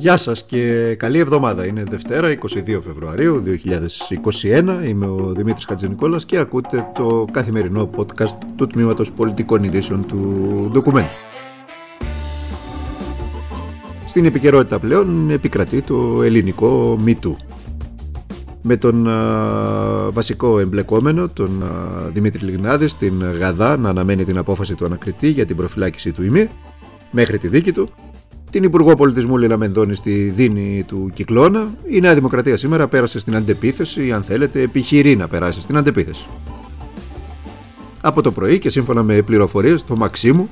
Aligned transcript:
Γεια 0.00 0.16
σας 0.16 0.44
και 0.44 0.94
καλή 0.94 1.18
εβδομάδα. 1.18 1.66
Είναι 1.66 1.82
Δευτέρα, 1.84 2.30
22 2.30 2.80
Φεβρουαρίου 2.84 3.42
2021. 3.42 4.86
Είμαι 4.86 5.06
ο 5.06 5.32
Δημήτρης 5.36 5.64
Χατζηνικόλας 5.64 6.24
και 6.24 6.38
ακούτε 6.38 6.90
το 6.94 7.24
καθημερινό 7.32 7.90
podcast 7.96 8.38
του 8.56 8.66
Τμήματος 8.66 9.12
Πολιτικών 9.12 9.64
Ειδήσεων 9.64 10.06
του 10.06 10.70
Document. 10.74 11.08
Στην 14.06 14.24
επικαιρότητα 14.24 14.78
πλέον 14.78 15.30
επικρατεί 15.30 15.82
το 15.82 16.22
ελληνικό 16.22 16.98
MeToo. 17.06 17.32
Με 18.62 18.76
τον 18.76 19.08
βασικό 20.12 20.58
εμπλεκόμενο, 20.58 21.28
τον 21.28 21.62
Δημήτρη 22.12 22.44
Λιγνάδη, 22.44 22.88
στην 22.88 23.22
Γαδά 23.38 23.76
να 23.76 23.88
αναμένει 23.88 24.24
την 24.24 24.38
απόφαση 24.38 24.74
του 24.74 24.84
ανακριτή 24.84 25.28
για 25.28 25.46
την 25.46 25.56
προφυλάκηση 25.56 26.12
του 26.12 26.24
ΙΜΗ 26.24 26.50
μέχρι 27.10 27.38
τη 27.38 27.48
δίκη 27.48 27.72
του 27.72 27.90
την 28.50 28.62
Υπουργό 28.62 28.94
Πολιτισμού 28.94 29.36
Λίνα 29.36 29.56
Μενδώνη 29.56 29.94
στη 29.94 30.32
δίνη 30.36 30.84
του 30.86 31.10
Κυκλώνα. 31.14 31.68
Η 31.88 32.00
Νέα 32.00 32.14
Δημοκρατία 32.14 32.56
σήμερα 32.56 32.88
πέρασε 32.88 33.18
στην 33.18 33.36
αντεπίθεση, 33.36 34.12
αν 34.12 34.22
θέλετε, 34.22 34.60
επιχειρεί 34.60 35.16
να 35.16 35.28
περάσει 35.28 35.60
στην 35.60 35.76
αντεπίθεση. 35.76 36.26
Από 38.00 38.22
το 38.22 38.32
πρωί 38.32 38.58
και 38.58 38.70
σύμφωνα 38.70 39.02
με 39.02 39.22
πληροφορίες 39.22 39.84
του 39.84 39.96
Μαξίμου 39.96 40.48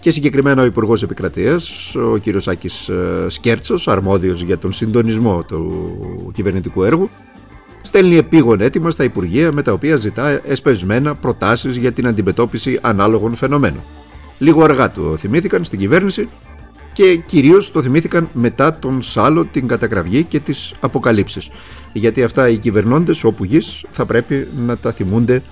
και 0.00 0.10
συγκεκριμένα 0.10 0.62
ο 0.62 0.64
Υπουργός 0.64 1.02
Επικρατείας, 1.02 1.94
ο 1.94 2.18
κ. 2.18 2.40
Σάκη 2.40 2.66
ε, 2.66 3.28
Σκέρτσος, 3.28 3.88
αρμόδιος 3.88 4.42
για 4.42 4.58
τον 4.58 4.72
συντονισμό 4.72 5.42
του 5.42 6.32
κυβερνητικού 6.34 6.84
έργου, 6.84 7.10
στέλνει 7.82 8.16
επίγον 8.16 8.60
έτοιμα 8.60 8.90
στα 8.90 9.04
Υπουργεία 9.04 9.52
με 9.52 9.62
τα 9.62 9.72
οποία 9.72 9.96
ζητά 9.96 10.40
εσπευσμένα 10.44 11.14
προτάσεις 11.14 11.76
για 11.76 11.92
την 11.92 12.06
αντιμετώπιση 12.06 12.78
ανάλογων 12.82 13.34
φαινομένων. 13.34 13.82
Λίγο 14.38 14.64
αργά 14.64 14.90
του 14.90 15.18
θυμήθηκαν 15.18 15.64
στην 15.64 15.78
κυβέρνηση 15.78 16.28
και 16.96 17.16
κυρίως 17.16 17.70
το 17.72 17.82
θυμήθηκαν 17.82 18.28
μετά 18.32 18.78
τον 18.78 19.02
Σάλο, 19.02 19.44
την 19.44 19.66
κατακραυγή 19.68 20.24
και 20.24 20.40
τις 20.40 20.74
αποκαλύψεις. 20.80 21.50
Γιατί 21.92 22.22
αυτά 22.22 22.48
οι 22.48 22.56
κυβερνώντες 22.56 23.24
όπου 23.24 23.44
γης 23.44 23.84
θα 23.90 24.06
πρέπει 24.06 24.48
να 24.56 24.76
τα 24.76 24.92
θυμούνται 24.92 25.42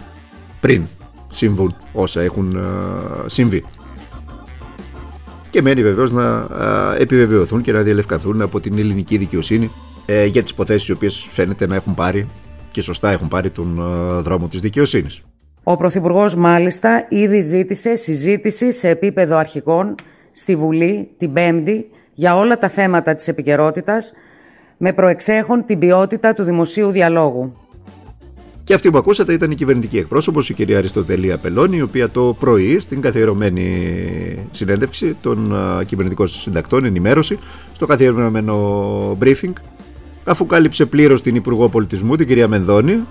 πριν 0.60 0.83
συμβούν 1.30 1.77
όσα 1.92 2.20
έχουν 2.20 2.58
συμβεί. 3.27 3.64
Και 5.50 5.62
μένει 5.62 5.83
βεβαίως 5.83 6.10
να 6.10 6.46
επιβεβαιωθούν 6.98 7.62
και 7.62 7.72
να 7.72 7.80
διαλευκανθούν 7.80 8.42
από 8.42 8.61
την 8.61 8.78
ελληνική 8.78 9.16
δικαιοσύνη 9.16 9.70
ε, 10.06 10.24
για 10.24 10.42
τις 10.42 10.50
υποθέσεις 10.50 10.88
οι 10.88 10.92
οποίες 10.92 11.28
φαίνεται 11.33 11.66
να 11.66 11.74
έχουν 11.74 11.94
πάρει 11.94 12.28
και 12.70 12.83
σωστά 12.83 13.11
έχουν 13.11 13.28
πάρει 13.28 13.50
τον 13.50 13.83
δρόμο 14.20 14.48
της 14.48 14.61
δικαιοσύνης. 14.61 15.22
Ο 15.62 15.77
Πρωθυπουργός 15.77 16.34
μάλιστα 16.34 17.06
ήδη 17.08 17.40
ζήτησε 17.40 17.96
συζήτηση 17.96 18.72
σε 18.72 18.88
επίπεδο 18.88 19.36
αρχικών 19.36 19.94
στη 20.34 20.56
Βουλή 20.56 21.08
την 21.18 21.32
Πέμπτη 21.32 21.86
για 22.14 22.36
όλα 22.36 22.58
τα 22.58 22.68
θέματα 22.68 23.14
της 23.14 23.27
επικαιρότητας 23.28 24.12
με 24.77 24.92
προεξέχον 24.92 25.64
την 25.66 25.78
ποιότητα 25.78 26.34
του 26.34 26.42
δημοσίου 26.42 26.90
διαλόγου. 26.90 27.56
Και 28.64 28.74
αυτή 28.74 28.90
που 28.90 28.98
ακούσατε 28.98 29.32
ήταν 29.32 29.50
η 29.50 29.55
κυβερνητική 29.55 29.98
εκπρόσωπος, 29.98 30.48
η 30.48 30.55
κυρία 30.55 30.78
Αριστοτελία 30.78 31.38
Πελώνη, 31.38 31.77
η 31.77 31.82
οποία 31.82 32.10
το 32.10 32.36
πρωί 32.38 32.78
στην 32.78 33.00
καθιερωμένη 33.00 33.68
συνέντευξη 34.50 35.16
των 35.22 35.55
κυβερνητικών 35.86 36.28
συντακτών, 36.28 36.84
ενημέρωση, 36.84 37.38
στο 37.72 37.86
καθιερωμένο 37.86 39.18
briefing, 39.22 39.52
αφού 40.24 40.46
κάλυψε 40.46 40.86
πλήρως 40.86 41.22
την 41.22 41.34
Υπουργό 41.34 41.68
Πολιτισμού, 41.68 42.16
την 42.16 42.27
κυρία 42.27 42.48
Μενδώνη, 42.48 43.06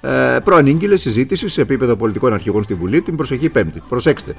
ε, 0.00 0.38
προανήγγειλε 0.44 0.96
συζήτηση 0.96 1.48
σε 1.48 1.60
επίπεδο 1.60 1.96
πολιτικών 1.96 2.32
αρχηγών 2.32 2.62
στη 2.64 2.74
Βουλή 2.74 3.00
την 3.00 3.16
προσεχή 3.16 3.48
Πέμπτη. 3.48 3.82
Προσέξτε, 3.88 4.34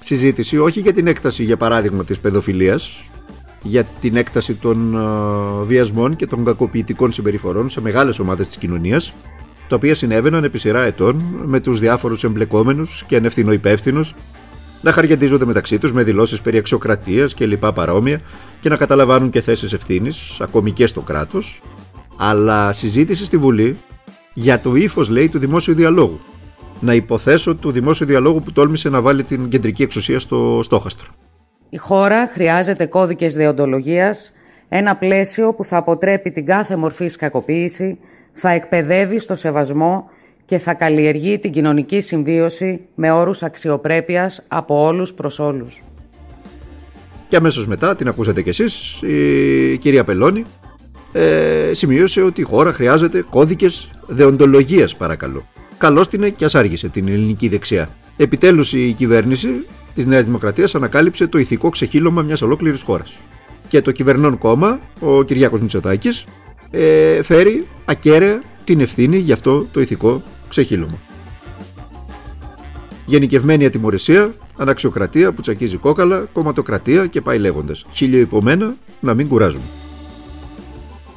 συζήτηση 0.00 0.58
όχι 0.58 0.80
για 0.80 0.92
την 0.92 1.06
έκταση 1.06 1.42
για 1.42 1.56
παράδειγμα 1.56 2.04
της 2.04 2.18
παιδοφιλίας 2.20 3.10
για 3.62 3.84
την 3.84 4.16
έκταση 4.16 4.54
των 4.54 4.94
uh, 4.96 5.66
βιασμών 5.66 6.16
και 6.16 6.26
των 6.26 6.44
κακοποιητικών 6.44 7.12
συμπεριφορών 7.12 7.70
σε 7.70 7.80
μεγάλες 7.80 8.18
ομάδες 8.18 8.46
της 8.46 8.56
κοινωνίας 8.56 9.12
τα 9.68 9.76
οποία 9.76 9.94
συνέβαιναν 9.94 10.44
επί 10.44 10.58
σειρά 10.58 10.82
ετών 10.82 11.22
με 11.44 11.60
τους 11.60 11.78
διάφορους 11.78 12.24
εμπλεκόμενους 12.24 13.04
και 13.06 13.16
ανευθυνοϊπεύθυνους 13.16 14.14
να 14.80 14.92
χαριαντίζονται 14.92 15.44
μεταξύ 15.44 15.78
τους 15.78 15.92
με 15.92 16.02
δηλώσεις 16.02 16.40
περί 16.40 16.58
αξιοκρατίας 16.58 17.34
και 17.34 17.46
λοιπά 17.46 17.72
παρόμοια 17.72 18.20
και 18.60 18.68
να 18.68 18.76
καταλαμβάνουν 18.76 19.30
και 19.30 19.40
θέσεις 19.40 19.72
ευθύνης, 19.72 20.40
ακόμη 20.40 20.72
και 20.72 20.86
στο 20.86 21.00
κράτος, 21.00 21.62
αλλά 22.16 22.72
συζήτηση 22.72 23.24
στη 23.24 23.36
Βουλή 23.36 23.76
για 24.34 24.60
το 24.60 24.74
ύφος 24.74 25.08
λέει 25.08 25.28
του 25.28 25.38
δημόσιου 25.38 25.74
διαλόγου 25.74 26.20
να 26.82 26.94
υποθέσω 26.94 27.54
του 27.54 27.72
δημόσιου 27.72 28.06
διαλόγου 28.06 28.42
που 28.42 28.52
τόλμησε 28.52 28.88
να 28.88 29.00
βάλει 29.00 29.24
την 29.24 29.48
κεντρική 29.48 29.82
εξουσία 29.82 30.18
στο 30.18 30.60
στόχαστρο. 30.62 31.08
Η 31.70 31.76
χώρα 31.76 32.30
χρειάζεται 32.32 32.86
κώδικες 32.86 33.34
δεοντολογίας, 33.34 34.32
ένα 34.68 34.96
πλαίσιο 34.96 35.54
που 35.54 35.64
θα 35.64 35.76
αποτρέπει 35.76 36.30
την 36.30 36.46
κάθε 36.46 36.76
μορφή 36.76 37.06
κακοποίηση, 37.06 37.98
θα 38.32 38.50
εκπαιδεύει 38.50 39.18
στο 39.18 39.34
σεβασμό 39.34 40.10
και 40.44 40.58
θα 40.58 40.74
καλλιεργεί 40.74 41.38
την 41.38 41.52
κοινωνική 41.52 42.00
συμβίωση 42.00 42.80
με 42.94 43.10
όρους 43.10 43.42
αξιοπρέπειας 43.42 44.44
από 44.48 44.84
όλους 44.86 45.12
προς 45.12 45.38
όλους. 45.38 45.82
Και 47.28 47.36
αμέσως 47.36 47.66
μετά, 47.66 47.96
την 47.96 48.08
ακούσατε 48.08 48.42
κι 48.42 48.48
εσείς, 48.48 49.02
η 49.02 49.76
κυρία 49.76 50.04
Πελώνη 50.04 50.44
ε, 51.12 51.70
σημείωσε 51.72 52.22
ότι 52.22 52.40
η 52.40 52.44
χώρα 52.44 52.72
χρειάζεται 52.72 53.24
κώδικες 53.30 53.90
δεοντολογίας 54.06 54.96
παρακαλώ 54.96 55.44
καλώς 55.82 56.08
την 56.08 56.34
και 56.36 56.44
ας 56.44 56.54
άργησε 56.54 56.88
την 56.88 57.08
ελληνική 57.08 57.48
δεξιά. 57.48 57.88
Επιτέλους 58.16 58.72
η 58.72 58.92
κυβέρνηση 58.92 59.48
της 59.94 60.06
Νέας 60.06 60.24
Δημοκρατίας 60.24 60.74
ανακάλυψε 60.74 61.26
το 61.26 61.38
ηθικό 61.38 61.68
ξεχύλωμα 61.68 62.22
μιας 62.22 62.42
ολόκληρης 62.42 62.82
χώρας. 62.82 63.18
Και 63.68 63.82
το 63.82 63.90
κυβερνών 63.90 64.38
κόμμα, 64.38 64.80
ο 65.00 65.22
Κυριάκος 65.22 65.60
Μητσοτάκης, 65.60 66.24
ε, 66.70 67.22
φέρει 67.22 67.66
ακέραια 67.84 68.42
την 68.64 68.80
ευθύνη 68.80 69.18
για 69.18 69.34
αυτό 69.34 69.66
το 69.72 69.80
ηθικό 69.80 70.22
ξεχύλωμα. 70.48 70.98
Γενικευμένη 73.06 73.64
ατιμορρησία, 73.64 74.34
αναξιοκρατία 74.56 75.32
που 75.32 75.40
τσακίζει 75.40 75.76
κόκαλα, 75.76 76.24
κομματοκρατία 76.32 77.06
και 77.06 77.20
πάει 77.20 77.38
λέγοντας. 77.38 77.84
Χίλιο 77.92 78.18
υπομένα 78.18 78.74
να 79.00 79.14
μην 79.14 79.28
κουράζουμε. 79.28 79.81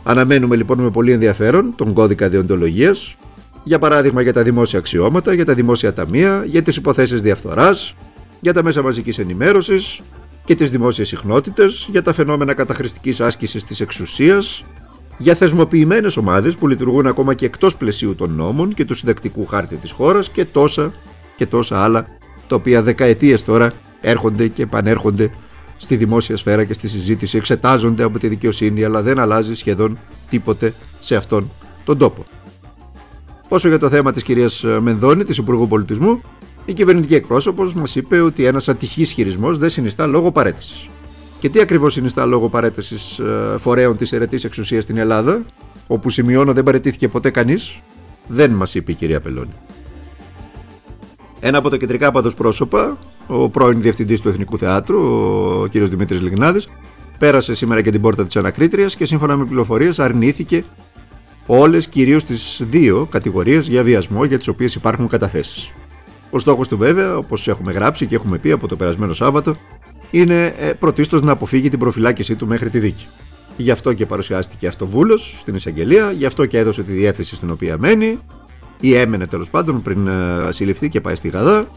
Αναμένουμε 0.07 0.55
λοιπόν 0.55 0.79
με 0.79 0.89
πολύ 0.89 1.11
ενδιαφέρον 1.11 1.73
τον 1.75 1.93
κώδικα 1.93 2.29
διοντολογίας 2.29 3.15
για 3.63 3.79
παράδειγμα 3.79 4.21
για 4.21 4.33
τα 4.33 4.43
δημόσια 4.43 4.79
αξιώματα, 4.79 5.33
για 5.33 5.45
τα 5.45 5.53
δημόσια 5.53 5.93
ταμεία, 5.93 6.43
για 6.45 6.61
τις 6.61 6.75
υποθέσεις 6.75 7.21
διαφθοράς, 7.21 7.95
για 8.39 8.53
τα 8.53 8.63
μέσα 8.63 8.81
μαζικής 8.81 9.19
ενημέρωσης 9.19 10.01
και 10.45 10.55
τις 10.55 10.71
δημόσιες 10.71 11.07
συχνότητες, 11.07 11.87
για 11.91 12.01
τα 12.01 12.13
φαινόμενα 12.13 12.53
καταχρηστικής 12.53 13.21
άσκησης 13.21 13.63
της 13.63 13.79
εξουσίας, 13.79 14.63
για 15.17 15.35
θεσμοποιημένες 15.35 16.17
ομάδες 16.17 16.55
που 16.55 16.67
λειτουργούν 16.67 17.07
ακόμα 17.07 17.33
και 17.33 17.45
εκτός 17.45 17.77
πλαισίου 17.77 18.15
των 18.15 18.31
νόμων 18.31 18.73
και 18.73 18.85
του 18.85 18.93
συντακτικού 18.93 19.45
χάρτη 19.45 19.75
της 19.75 19.91
χώρας 19.91 20.29
και 20.29 20.45
τόσα 20.45 20.93
και 21.35 21.45
τόσα 21.45 21.83
άλλα 21.83 22.05
τα 22.47 22.55
οποία 22.55 22.81
δεκαετίες 22.81 23.43
τώρα 23.43 23.73
έρχονται 24.01 24.47
και 24.47 24.61
επανέρχονται 24.61 25.29
στη 25.77 25.95
δημόσια 25.95 26.37
σφαίρα 26.37 26.63
και 26.63 26.73
στη 26.73 26.87
συζήτηση, 26.87 27.37
εξετάζονται 27.37 28.03
από 28.03 28.19
τη 28.19 28.27
δικαιοσύνη 28.27 28.83
αλλά 28.83 29.01
δεν 29.01 29.19
αλλάζει 29.19 29.55
σχεδόν 29.55 29.97
τίποτε 30.29 30.73
σε 30.99 31.15
αυτόν 31.15 31.51
τον 31.85 31.97
τόπο. 31.97 32.25
Όσο 33.47 33.67
για 33.67 33.79
το 33.79 33.89
θέμα 33.89 34.11
της 34.11 34.23
κυρίας 34.23 34.63
Μενδώνη, 34.79 35.23
της 35.23 35.37
Υπουργού 35.37 35.67
Πολιτισμού, 35.67 36.21
η 36.65 36.73
κυβερνητική 36.73 37.15
εκπρόσωπος 37.15 37.73
μας 37.73 37.95
είπε 37.95 38.19
ότι 38.19 38.45
ένας 38.45 38.69
ατυχής 38.69 39.11
χειρισμός 39.11 39.57
δεν 39.57 39.69
συνιστά 39.69 40.07
λόγο 40.07 40.31
παρέτησης. 40.31 40.89
Και 41.39 41.49
τι 41.49 41.59
ακριβώς 41.59 41.93
συνιστά 41.93 42.25
λόγο 42.25 42.49
παρέτησης 42.49 43.19
ε, 43.19 43.55
φορέων 43.57 43.97
της 43.97 44.11
αιρετής 44.11 44.43
εξουσίας 44.43 44.83
στην 44.83 44.97
Ελλάδα, 44.97 45.41
όπου 45.87 46.09
σημειώνω 46.09 46.53
δεν 46.53 46.63
παρετήθηκε 46.63 47.07
ποτέ 47.07 47.29
κανείς, 47.29 47.79
δεν 48.27 48.51
μας 48.51 48.75
είπε 48.75 48.91
η 48.91 48.95
κυρία 48.95 49.19
Πελώνη. 49.19 49.53
Ένα 51.47 51.57
από 51.57 51.69
τα 51.69 51.77
κεντρικά 51.77 52.11
πάντως 52.11 52.33
πρόσωπα, 52.33 52.97
ο 53.27 53.49
πρώην 53.49 53.81
διευθυντής 53.81 54.21
του 54.21 54.29
Εθνικού 54.29 54.57
Θεάτρου, 54.57 54.99
ο 54.99 55.67
κ. 55.71 55.77
Δημήτρης 55.77 56.21
Λιγνάδης, 56.21 56.67
πέρασε 57.17 57.53
σήμερα 57.53 57.81
και 57.81 57.91
την 57.91 58.01
πόρτα 58.01 58.25
της 58.25 58.35
ανακρίτριας 58.35 58.95
και 58.95 59.05
σύμφωνα 59.05 59.35
με 59.35 59.45
πληροφορίες 59.45 59.99
αρνήθηκε 59.99 60.63
όλες 61.45 61.87
κυρίως 61.87 62.23
τις 62.23 62.61
δύο 62.63 63.07
κατηγορίες 63.11 63.67
για 63.67 63.83
βιασμό 63.83 64.23
για 64.23 64.37
τις 64.37 64.47
οποίες 64.47 64.75
υπάρχουν 64.75 65.07
καταθέσεις. 65.07 65.71
Ο 66.29 66.39
στόχος 66.39 66.67
του, 66.67 66.77
βέβαια, 66.77 67.17
όπως 67.17 67.47
έχουμε 67.47 67.71
γράψει 67.71 68.05
και 68.05 68.15
έχουμε 68.15 68.37
πει 68.37 68.51
από 68.51 68.67
το 68.67 68.75
περασμένο 68.75 69.13
Σάββατο, 69.13 69.55
είναι 70.11 70.55
ε, 70.59 70.71
πρωτίστως 70.71 71.21
να 71.21 71.31
αποφύγει 71.31 71.69
την 71.69 71.79
προφυλάκησή 71.79 72.35
του 72.35 72.47
μέχρι 72.47 72.69
τη 72.69 72.79
δίκη. 72.79 73.07
Γι' 73.57 73.71
αυτό 73.71 73.93
και 73.93 74.05
παρουσιάστηκε 74.05 74.67
αυτοβούλο 74.67 75.17
στην 75.17 75.55
εισαγγελία, 75.55 76.11
γι' 76.11 76.25
αυτό 76.25 76.45
και 76.45 76.57
έδωσε 76.57 76.83
τη 76.83 76.91
διεύθυνση 76.91 77.35
στην 77.35 77.51
οποία 77.51 77.77
μένει, 77.77 78.19
ή 78.79 78.95
έμενε 78.95 79.27
τέλος 79.27 79.49
πάντων 79.49 79.81
πριν 79.81 80.07
ε, 80.07 80.51
συλληφθεί 80.51 80.89
και 80.89 81.01
πάει 81.01 81.15
στη 81.15 81.29
Γαδά, 81.29 81.67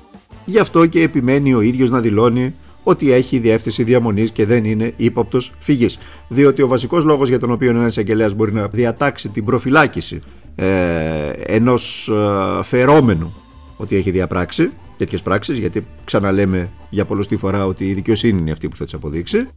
γι' 0.45 0.59
αυτό 0.59 0.87
και 0.87 1.03
επιμένει 1.03 1.55
ο 1.55 1.61
ίδιος 1.61 1.91
να 1.91 2.01
δηλώνει 2.01 2.55
ότι 2.83 3.13
έχει 3.13 3.39
διεύθυνση 3.39 3.83
διαμονής 3.83 4.31
και 4.31 4.47
δεν 4.47 4.65
είναι 4.65 4.93
ύποπτος 4.97 5.53
φυγής. 5.59 5.99
Διότι 6.29 6.63
ο 6.63 6.67
βασικός 6.67 7.05
λόγος 7.05 7.29
για 7.29 7.39
τον 7.39 7.51
οποίο 7.51 7.71
ένας 7.71 7.87
εισαγγελέας 7.87 8.35
μπορεί 8.35 8.53
να 8.53 8.67
διατάξει 8.67 9.29
την 9.29 9.45
προφυλάκηση 9.45 10.23
ε, 10.55 11.29
ενός 11.47 12.09
ε, 12.09 12.63
φερόμενου 12.63 13.35
ότι 13.77 13.97
έχει 13.97 14.11
διαπράξει 14.11 14.71
τέτοιες 14.97 15.23
πράξεις, 15.23 15.59
γιατί 15.59 15.87
ξαναλέμε 16.05 16.71
για 16.91 17.05
πολλωστή 17.05 17.37
φορά 17.37 17.67
ότι 17.67 17.89
η 17.89 17.93
δικαιοσύνη 17.93 18.41
είναι 18.41 18.51
αυτή 18.51 18.69
που 18.69 18.77
θα 18.77 18.85
τις 18.85 18.95
αποδείξει, 18.95 19.49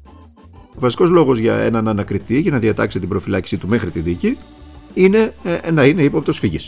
Ο 0.75 0.79
βασικός 0.79 1.09
λόγος 1.09 1.39
για 1.39 1.55
έναν 1.55 1.87
ανακριτή 1.87 2.39
για 2.39 2.51
να 2.51 2.59
διατάξει 2.59 2.99
την 2.99 3.09
προφυλάκησή 3.09 3.57
του 3.57 3.67
μέχρι 3.67 3.89
τη 3.89 3.99
δίκη 3.99 4.37
είναι 4.93 5.33
ε, 5.63 5.71
να 5.71 5.85
είναι 5.85 6.01
ύποπτος 6.01 6.39
φύγη. 6.39 6.59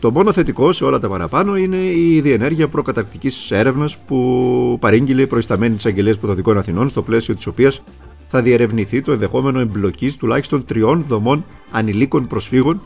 Το 0.00 0.10
μόνο 0.10 0.32
θετικό 0.32 0.72
σε 0.72 0.84
όλα 0.84 0.98
τα 0.98 1.08
παραπάνω 1.08 1.56
είναι 1.56 1.76
η 1.76 2.20
διενέργεια 2.20 2.68
προκαταρκτική 2.68 3.30
έρευνας 3.48 3.96
που 3.98 4.76
παρήγγειλε 4.80 5.22
η 5.22 5.26
προϊσταμένη 5.26 5.74
της 5.74 5.86
Αγγελίας 5.86 6.18
Πρωτοδικών 6.18 6.58
Αθηνών, 6.58 6.88
στο 6.88 7.02
πλαίσιο 7.02 7.34
της 7.34 7.46
οποίας 7.46 7.82
θα 8.28 8.42
διερευνηθεί 8.42 9.02
το 9.02 9.12
ενδεχόμενο 9.12 9.60
εμπλοκής 9.60 10.16
τουλάχιστον 10.16 10.64
τριών 10.64 11.04
δομών 11.08 11.44
ανηλίκων 11.70 12.26
προσφύγων 12.26 12.80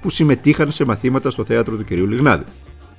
που 0.00 0.10
συμμετείχαν 0.10 0.70
σε 0.70 0.84
μαθήματα 0.84 1.30
στο 1.30 1.44
θέατρο 1.44 1.76
του 1.76 1.84
κυρίου 1.84 2.06
Λιγνάδη. 2.06 2.44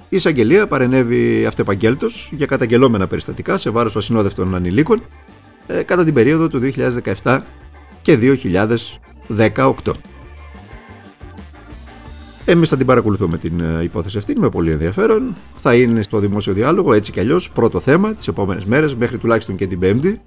Η 0.10 0.16
εισαγγελία 0.16 0.68
παρενέβη 0.68 1.46
αυτεπαγγέλτο 1.46 2.08
για 2.32 2.46
καταγγελόμενα 2.46 3.08
περιστατικά 3.08 3.58
σε 3.58 3.70
βάρος 3.70 3.96
ασυνόδευτων 3.96 4.56
ανηλίκων 4.56 5.02
ε, 5.68 5.82
κατά 5.84 6.04
την 6.04 6.14
περίοδο 6.14 6.48
του 6.48 6.72
2017 7.24 7.40
και 8.02 8.38
2018. 9.56 9.74
Εμείς 12.46 12.70
θα 12.70 12.78
την 12.78 12.86
παρακολουθούμε 12.86 13.38
την 13.38 13.60
ε, 13.60 13.84
υπόθεση 13.84 14.18
αυτή 14.18 14.40
με 14.40 14.50
πολύ 14.50 14.72
ενδιαφέρον. 14.72 15.36
Θα 15.58 15.76
είναι 15.76 16.02
στο 16.02 16.20
δημόσιο 16.20 16.54
διάλογο 16.54 16.94
έτσι 16.94 17.12
κι 17.12 17.20
αλλιώς 17.20 17.50
πρώτο 17.52 17.80
θέμα 17.80 18.14
τις 18.14 18.28
επόμενες 18.28 18.66
μέρες 18.66 18.96
μέχρι 18.96 19.18
τουλάχιστον 19.18 19.56
και 19.56 19.68
την 19.68 19.80
Πέμπτη, 19.80 20.22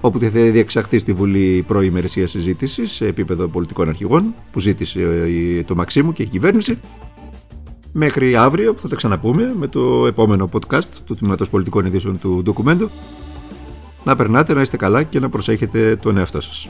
όπου 0.00 0.18
θα 0.18 0.28
διεξαχθεί 0.28 0.98
στη 0.98 1.12
Βουλή 1.12 1.64
προημερησία 1.66 2.26
συζήτησης 2.26 2.92
σε 2.92 3.06
επίπεδο 3.06 3.46
πολιτικών 3.46 3.88
αρχηγών 3.88 4.34
που 4.52 4.60
ζήτησε 4.60 5.00
ε, 5.00 5.62
το 5.62 5.74
Μαξίμου 5.74 6.12
και 6.12 6.22
η 6.22 6.26
κυβέρνηση. 6.26 6.78
Μέχρι 7.92 8.36
αύριο 8.36 8.74
που 8.74 8.80
θα 8.80 8.88
τα 8.88 8.96
ξαναπούμε 8.96 9.52
με 9.58 9.66
το 9.66 10.06
επόμενο 10.06 10.48
podcast 10.52 10.84
του 11.04 11.14
Τμήματος 11.14 11.50
Πολιτικών 11.50 11.86
Ειδήσεων 11.86 12.18
του 12.18 12.40
ντοκουμέντου. 12.42 12.90
Να 14.04 14.16
περνάτε, 14.16 14.54
να 14.54 14.60
είστε 14.60 14.76
καλά 14.76 15.02
και 15.02 15.20
να 15.20 15.28
προσέχετε 15.28 15.96
τον 15.96 16.16
εαυτό 16.16 16.40
σας. 16.40 16.68